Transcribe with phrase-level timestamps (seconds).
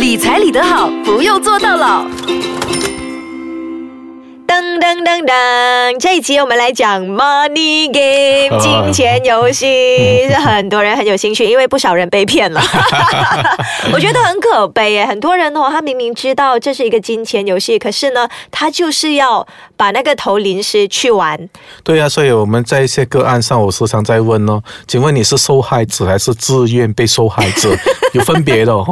[0.00, 2.06] 理财理得好，不用做到老。
[4.60, 5.98] 噔噔噔噔！
[5.98, 12.60] 这一集我们来讲 Money Game 金钱游戏，是很多人很有兴趣，因为不少人被骗了。
[13.90, 19.46] 我觉得很可悲耶，很多人哦，他明明知道这是一个金钱游戏，可是呢，他就是要
[19.78, 21.48] 把那个头临时去玩。
[21.82, 27.74] 对呀，所以我们在一些个案上，我时常在问哦，请问你是受害者还是自愿被受害者？
[28.12, 28.84] 有分别的哦。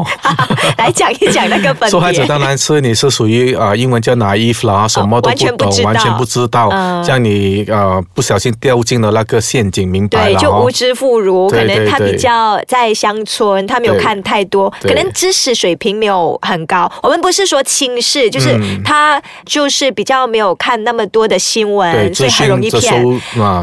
[0.79, 1.91] 来讲一讲那个分别。
[1.91, 5.58] 受害者当然是你是属于啊，英文叫拿衣服啦，什么都不。
[5.59, 6.71] 懂完全不知道，
[7.03, 16.91] 像你呃不小心掉进了那个陷阱，明白了对，就无知妇孺，可能他比较在乡村，他没有看太多，可能知识水平没有很高。
[17.03, 23.05] 我们不是说轻视，就是他就是比较没有看那么多的新闻，所以很容易骗。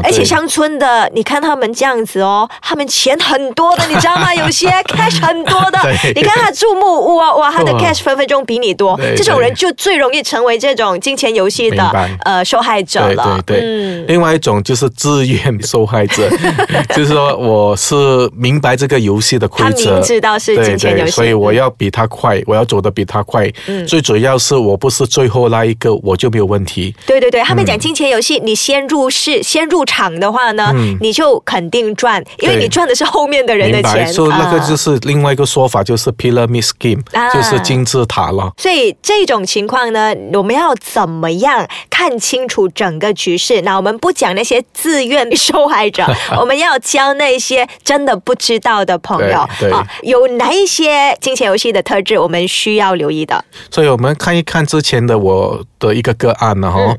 [0.02, 4.34] 而且乡村的，你看他们这样子哦，他们钱很多的， 你知道吗？
[4.34, 5.78] 有些 cash 很多的，
[6.14, 11.66] 你看他住木屋啊，哇，他的 cash 分分钟比你多，这种人就最容易成为这种金钱游戏。
[11.66, 11.85] 的
[12.22, 16.28] 呃受害者了，对对对，另外一种就是自愿受害者，
[16.94, 17.94] 就是说我是
[18.34, 23.50] 明白这个游戏的规则，明知道是金钱游戏，所以我要比他快，我要走得比他快。
[23.66, 26.94] 嗯，最主要是我不是最后那一个，我就没有问题。
[27.06, 34.06] 对对对，他们讲金钱游戏，你先入市、先入场的话呢，你就肯定赚，因为你赚的是后面的人的钱。
[34.12, 37.00] 所以那个就是另外一个说法，就是 pyramid scheme，
[37.32, 38.52] 就是金字塔了。
[38.56, 41.66] 所以这种情况呢，我们要怎么样？
[41.88, 43.62] 看清楚整个局势。
[43.62, 46.04] 那我们不讲那些自愿受害者，
[46.40, 49.38] 我们要教那些真的不知道的朋友
[49.72, 53.44] 啊，有哪一些金钱游戏的特质，我们需要留意的。
[53.70, 56.96] 所以我们看一看之前的我的一个个案呢，哈。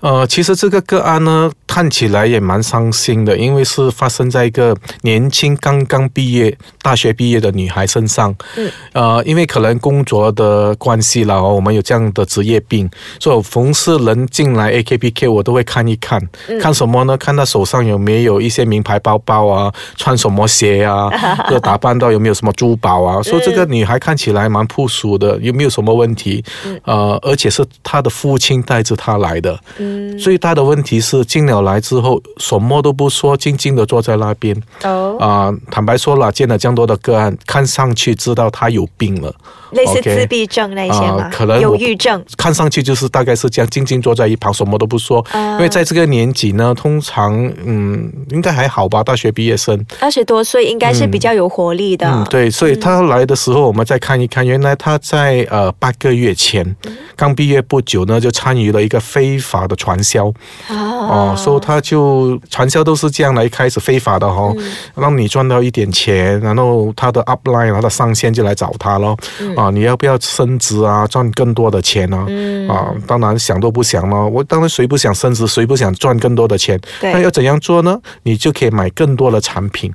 [0.00, 8.34] 呃，其实这个个案呢，看起来也蛮伤心的，因为是发生在一个年轻刚刚毕业、大学毕业的女孩身上。
[8.56, 8.72] 嗯。
[8.94, 12.88] 呃，因为可能工作的关系了哦，我们有这样的职业病，
[13.20, 16.18] 所以逢是人进来 A K P K，我都会看一看，
[16.58, 17.14] 看什么呢？
[17.18, 21.10] 看他手上有没有一些名牌包包啊，穿什么鞋啊，
[21.50, 23.20] 就打扮到有没有什么珠宝啊？
[23.22, 26.42] 说这个女孩看起来蛮朴素的，有没有什么问题？
[26.84, 29.60] 呃，而且是她的父亲带着她来的。
[29.76, 34.56] 嗯最大的问题是进了来之后什么都不说，静静的坐在那边。
[34.84, 39.34] 哦啊，坦白说了，见了这样多的个案，看上去知道他有病了，
[39.72, 41.30] 类似自闭症那些吗？
[41.32, 45.24] 可能忧郁症，看上去就是大概是这样，静静坐在一旁，什么都不说。
[45.32, 47.32] 因为在这个年纪呢，通常
[47.64, 52.06] 嗯，应该还好吧，大学毕业生，二十多岁应该是比较有活力的。
[52.06, 56.76] 嗯，对，所以他来的时候，我们再看一看，原来他在呃八个月前
[57.16, 59.74] 刚毕业不久呢，就参与了一个非法的。
[59.76, 60.32] 传销
[60.68, 64.52] 哦，所以他就传销都是这样来开始非法的哈，
[64.94, 69.16] 让你赚到一点钱，然后他的 upline，他的上线就来找他咯。
[69.56, 72.26] 啊，你要不要升职啊，赚更多的钱呢？
[72.68, 74.26] 啊，当然想都不想了。
[74.26, 76.80] 我当然谁不想升职，谁不想赚更多的钱？
[77.00, 78.00] 那要怎样做呢？
[78.22, 79.92] 你就可以买更多的产品。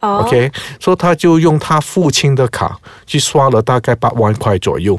[0.00, 0.50] OK，
[0.80, 4.98] 所以他就用他父亲的卡去刷了大概八万块左右。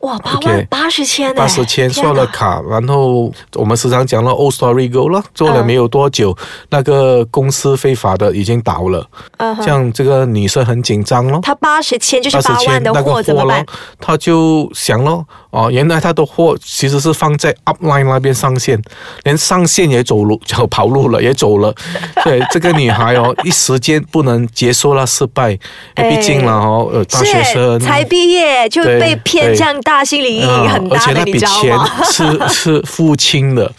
[0.00, 6.36] 哇，八万八十千八十千刷了卡，然后我们时常讲了 Old Story Go 了，做了没有多久，
[6.70, 9.06] 那个公司非法的已经倒了。
[9.36, 11.40] 嗯，像这个女生很紧张咯。
[11.42, 13.64] 她八十千就是八万的货怎么办？
[14.00, 18.80] 他就想咯，哦，原来他的货其实是放在 Upline 那边上线，
[19.24, 21.74] 连上线也走路就跑路了，也走了。
[22.24, 24.40] 对，这个女孩哦，一时间不能。
[24.52, 25.56] 结束了失败，
[25.94, 33.70] 毕竟了哦，呃，大学生才毕业就被骗这样大，心理阴影很大而且那笔钱是 是父亲的，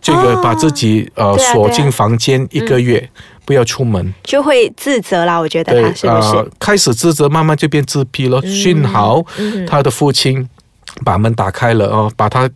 [0.00, 3.08] 这个把自己呃锁进房间一个月，
[3.44, 5.38] 不要出门，就会自责啦。
[5.38, 8.42] 我觉得他是不是开始自责，慢慢就变自闭了。
[8.42, 9.22] 幸好
[9.66, 10.48] 他的父亲
[11.04, 12.48] 把门打开了哦，把他。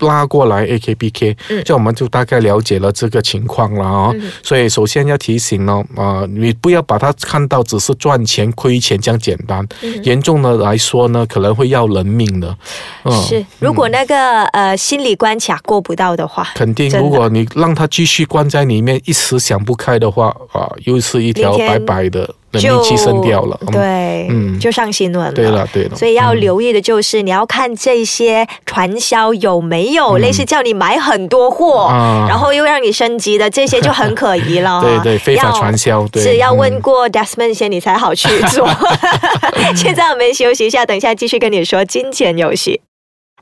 [0.00, 1.34] 拉过来 A K B K，
[1.64, 4.12] 这我们就大概了解了这个情况了啊。
[4.42, 9.66] 所以首先要提醒呢，啊，你不要把它看到只是赚钱亏钱这样简单，
[10.02, 12.54] 严重的来说呢，可能会要人命的。
[13.26, 16.90] 是，如果那个呃心理关卡过不到的话，肯定。
[16.98, 22.34] 如果你让他继续关在里面，一时想不开的话啊，又是一条白白的。
[22.58, 31.88] 就牺牲掉了，对，嗯，就上新闻了，对了，对了，所以要留意的就是你要看这些传销有没有类似叫你买很多货，
[32.28, 34.80] 然后又让你升级的这些就很可疑了。
[34.84, 38.68] 对对，非法传销，是要问过 Desmond 先你才好去做。
[39.74, 42.80] 现在我们休息一下，等一下继续跟你说金钱游戏。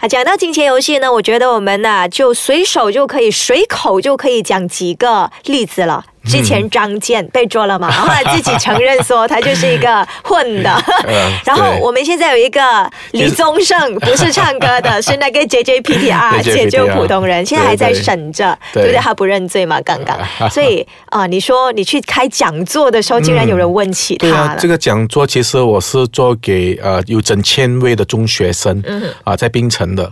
[0.00, 6.04] 啊，讲到金钱游戏呢，我觉得我们呐就随手就可以随口就可以讲几个例子了。
[6.24, 10.82] 之前张健被捉了嘛，后来自己承认说他就是一个混的。
[11.44, 18.98] 然后我们现在有一个李宗盛，不是唱歌的，是那个 JJPTR 解救普通人，现在还在审着，对不对？
[18.98, 20.18] 他不认罪嘛，刚刚。
[20.50, 24.56] 所以啊，你说你去开讲座的时候，竟然有人问起他了。
[24.58, 28.82] 这个讲座其实我是做给呃有整千位的中学生，
[29.24, 30.10] 啊，在槟城的。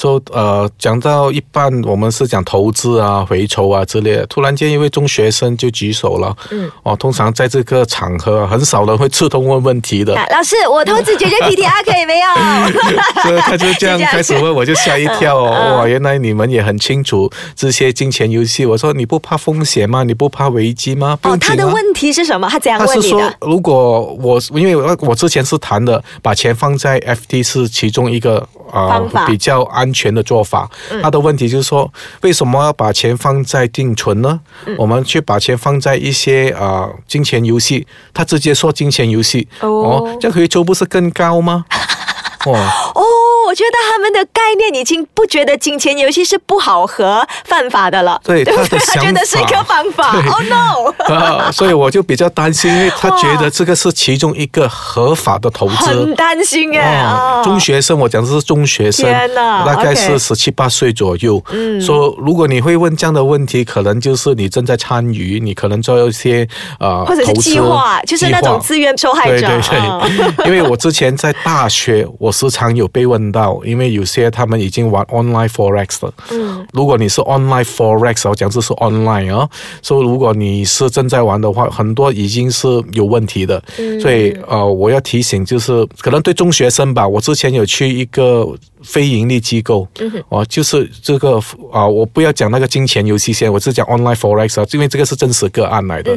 [0.00, 4.24] 说呃，讲到一半，我们是讲投资啊、回抽啊之类的。
[4.26, 6.34] 突然间，一位中学生就举手了。
[6.50, 10.14] 嗯，哦，通常在这个场合，很少人会刺痛问问题的。
[10.14, 12.26] 老师，我投资解决 PTR 可以没有？
[13.22, 15.76] 所以他就这样开始问，我就吓一跳哦。
[15.76, 18.64] 哇， 原来你们也很清楚这些金钱游戏。
[18.64, 20.02] 我说你不怕风险吗？
[20.02, 21.18] 你不怕危机吗？
[21.24, 22.48] 哦，他的问题是什么？
[22.48, 23.02] 他怎样问你的？
[23.02, 30.68] 他是说，如果我因为我我之前是谈的，把钱放在 FT 是其中一个啊比较安全的做法。
[31.02, 34.40] 他的问题就是说，为什么要把钱放在定存呢？
[34.78, 39.46] 我们去把钱放在一些啊金钱游戏，他直接说金钱游戏。
[39.60, 41.64] 哦，这回抽不是更高吗？
[42.46, 42.52] 哦。
[42.94, 43.02] 哦，
[43.50, 48.20] 我觉得他们的概念已经不觉得金钱游戏是不好和犯法的了。
[48.22, 50.12] 对，他的想法 是一个犯法。
[50.12, 51.12] Oh no！
[51.12, 55.74] 啊， 所以我就比较担心，因为他觉得这个是其中一个合法的投资。
[55.74, 57.42] 很担心哎。
[57.42, 59.04] 中学生，我讲的是中学生，
[59.34, 61.42] 大概是十七八岁左右。
[61.50, 61.80] 嗯。
[61.80, 66.46] 说如果你会问这样的问题，可能就是你正在参与，你可能做一些
[66.78, 69.40] 呃或者是计划，就是那种自愿受害者。
[69.40, 70.46] 对对对。
[70.46, 72.30] 因为我之前在大学，我。
[72.40, 76.12] 时常有被问到，因为有些他们已经玩 online forex 了。
[76.30, 79.48] 嗯，如果你是 online forex，我讲这是 online 啊，
[79.82, 83.62] 所以如果你是正在玩的话，很多已经是有问题的。
[83.78, 87.06] 嗯，所以呃，我要提醒，就是可能对中学生吧。
[87.06, 88.46] 我之前有去一个
[88.82, 89.86] 非盈利机构，
[90.28, 91.40] 哦，就是这个
[91.72, 96.16] 啊，我不要讲那个金钱游戏先，我是讲 online forex 啊，因为这个是真实个案来的。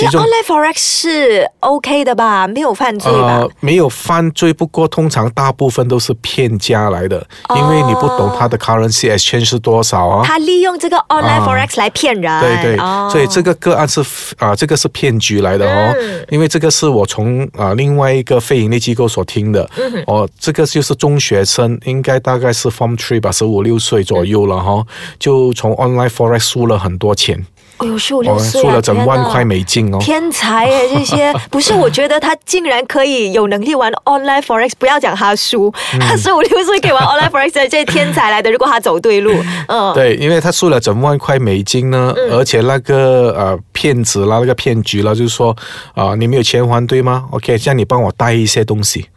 [0.00, 3.38] 其实 online forex 是 OK 的吧，没有犯罪吧？
[3.38, 7.24] 呃，没有犯罪，不过通常大部分都是骗家来的，
[7.54, 10.24] 因为你不懂他的 currency exchange 是多少啊。
[10.26, 12.40] 他利用这个 online forex 来骗人。
[12.40, 12.76] 对对，
[13.08, 14.02] 所以这个个案是
[14.38, 15.94] 啊，这个是骗局来的哦。
[16.28, 19.68] 因为这个是我从啊另外一个非盈利机构所听的。
[20.06, 24.84] 哦，这个就是中学生，应该大概是 form three 吧，十五六岁左右了哈，
[25.20, 27.44] 就从 online forex 输了很多钱。
[27.78, 29.98] 哎呦，十五六岁，输了整万块美金哦！
[30.00, 31.74] 天才哎，这些 不是？
[31.74, 38.50] 我觉得他竟然可以有能力玩 online forex，不要讲他输，他 十五六岁可以玩 online forex，这是天才来的。
[38.50, 39.32] 如果他走对路，
[39.66, 45.54] 嗯，对，因为他输了整万块美金呢，而且那个呃骗子啦，那个骗局啦，就是说
[45.94, 49.08] 啊，你没有钱还对吗？OK，这样你帮我带一些东西，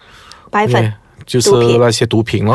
[0.50, 0.92] 白粉。
[1.28, 2.54] 就是那些毒品咯。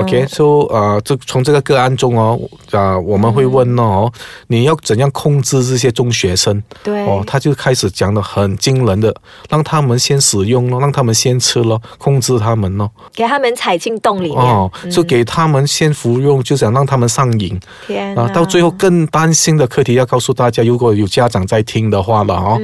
[0.00, 4.10] OK，说呃，这从这个个案中哦，啊，我们会问哦，
[4.46, 6.62] 你要怎样控制这些中学生？
[6.82, 9.14] 对，哦，他就开始讲的很惊人的，
[9.50, 14.38] 让他们先使用咯，让他们先吃咯，控制他们咯，给他们踩进洞里面。
[14.38, 17.58] 哦，就给他们先服用，就想让他们上瘾。
[17.86, 22.60] 天啊，到最后更担心的课题要告诉大家，如果有家长在听的话了哦，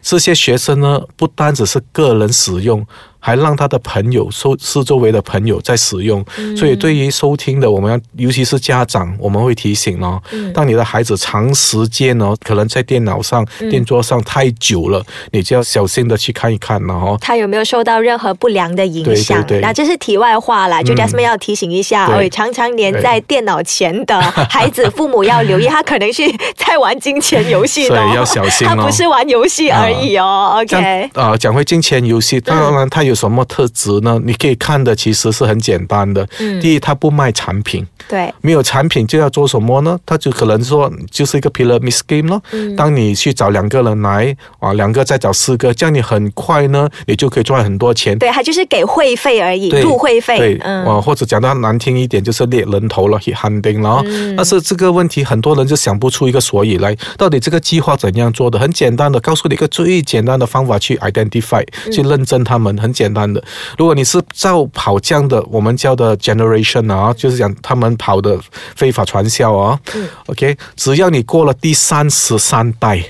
[0.00, 2.86] 这些学生呢，不单只是个人使用。
[3.26, 6.22] 还让他的朋友收是周围的朋友在使用，
[6.54, 10.20] 所以对于收听的，我们要尤其是家长，我们会提醒哦，
[10.52, 17.16] 当你的孩子长时间哦，可能在电脑上、电桌上太久了，你就要小心的去看一看了哦。
[17.18, 19.42] 他有没有受到任何不良的影响？
[19.62, 26.22] 那这是题外话了，就 Jasmine 要提醒一下，常常黏在电脑前的孩子，父母要留意，他可能是
[26.58, 30.58] 在玩金钱游戏哦， 要小心哦，他不是玩游戏而已哦。
[30.60, 33.13] OK，啊，讲回金钱游戏，当然他有。
[33.14, 34.20] 什么特质呢？
[34.24, 36.26] 你可以看的其实是很简单的。
[36.40, 37.86] 嗯，第一，他不卖产品。
[38.06, 39.98] 对，没有产品就要做什么呢？
[40.04, 42.42] 他就可能说就是一个 pyramid scheme 咯。
[42.52, 48.18] 嗯，当你去找两个人来啊，两个再找四个，这样你很快呢，你就可以赚很多钱。
[48.18, 50.36] 对，他就是给会费而已，入会费。
[50.38, 54.02] 对，嗯，或者讲到难听一点，就是猎人头了，hunting 了。
[54.04, 58.58] 嗯，但是这个问题很多人就想不出一个所以来，到底这个计划怎样做的？
[58.58, 63.42] 很简单的，告诉你一个最简单的方法去 identify，去认证他们，很简单的。
[63.78, 67.94] 如果你是照跑这样的，我们叫的 generation 啊，就是讲他们。
[67.96, 68.38] 跑的
[68.74, 69.78] 非法传销啊
[70.26, 73.00] ，OK，只要你过了第三十三代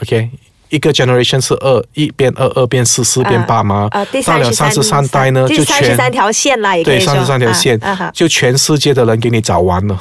[0.00, 0.30] ，OK，
[0.72, 3.88] 一个 generation 是二，一变二，二变四，四变八吗？
[3.90, 7.78] 呃，第到了三十三代呢，就三十三条线啦，也可以对，三十三条线，
[8.14, 9.98] 就全世界的人给你找完了，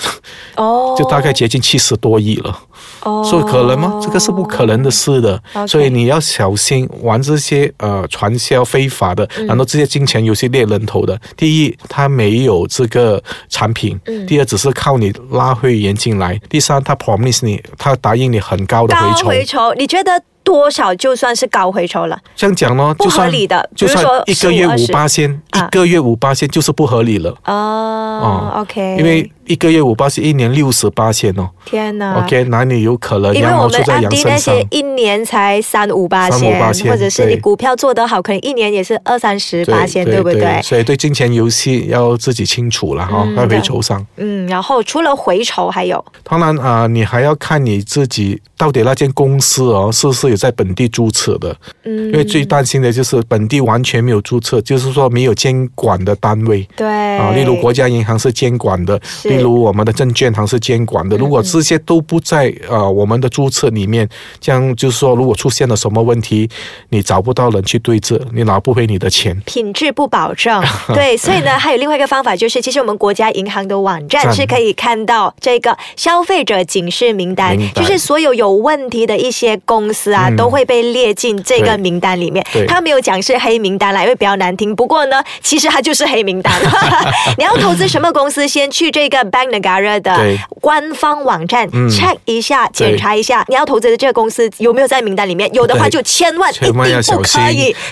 [0.56, 2.58] 哦， 就大概接近七十多亿了。
[3.01, 4.00] 哦，所以可能吗？
[4.01, 11.20] 这个是不可能的事的，所以你要小心玩这些呃传销非法的，然后这些金钱游戏猎人头的。
[11.36, 19.28] 第一，他没有这个产品；第二，只是靠你拉会员进来；第三，他 promise 你，他答应你很高的回酬。
[19.28, 20.24] 回酬，你觉得？
[20.44, 22.20] 多少就算是高回酬了？
[22.36, 23.70] 这样讲呢，不合理的。
[23.76, 27.36] 就算一个月五八千，一个月五八千就是不合理了。
[27.46, 28.98] 哦，OK。
[28.98, 31.50] 因为一个月五八千，一年六十八千哦。
[31.66, 33.36] 天哪！OK，哪里有可能？
[33.36, 40.62] 因为我们安迪那些一年才三五八千，或者是你股票做得好，可能一年也是二三十八千，对不对？
[40.62, 44.06] 所以对金钱游戏要自己清楚了哈，在回酬上。
[44.18, 51.56] 嗯，然后除了回酬还有，当然啊，你还要看你自己到底那间公司哦，是不是有在本地注册的？
[51.84, 56.68] 嗯，因为最担心的就是本地完全没有注册，就是说没有监管的单位。
[56.76, 59.00] 对啊，例如国家银行是监管的，
[59.32, 61.18] 例如我们的证券行是监管的。
[61.18, 64.08] 如果这些都不在呃我们的注册里面，
[64.40, 66.50] 这样就是说，如果出现了什么问题，
[66.90, 70.62] 你找不到人去对质，你拿不回你的钱，品质不保证。
[70.94, 82.46] 对，所以呢，还有另外一个方法，就是其实我们国家银行的网站是可以看到这个消费者警示名单，就是所有有问题的一些公司啊，都会被列进这个名单里面。
[82.68, 84.76] 他没有讲是黑名单啦，因为比较难听。
[84.76, 86.52] 不过呢，其实它就是黑名单。
[87.38, 90.18] 你要投资什么公司，先去这个 Bank Negara 的
[90.62, 95.51] 官方网站 check 一下，检查一下你要投资的这个公司有没有在名单里面。
[95.54, 97.42] 有的话就千万千万要小心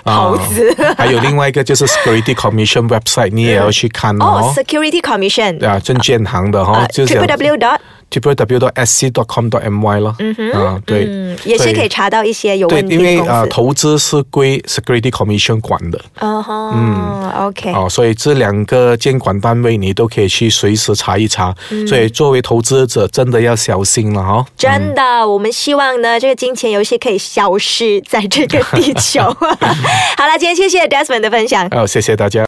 [0.04, 0.76] 投资。
[0.98, 4.54] 还有另外一个就是 Security Commission website，你也要去看哦。
[4.56, 7.78] Security Commission 对啊，证券行的哈，就是 www dot
[8.12, 11.08] www.sc.com.my 咯，嗯哼，啊，对，
[11.44, 21.54] 也是可以查到一些有问题因为啊，投资是归 Security Commission 管的，嗯，OK，哦，所以这两个监管单位你都可以去随时查一查，
[21.88, 24.46] 所以作为投资者真的要小心了哈。
[24.58, 29.22] 真的，我们希望呢，这个金钱游戏可以消失在这个地球。
[30.18, 32.30] 好了，今天谢谢 Desmond 的分享，哦，谢谢大家。